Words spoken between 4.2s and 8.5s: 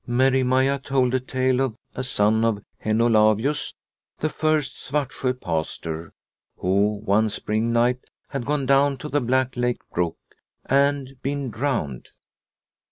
first Svartsjo pastor, who one spring night had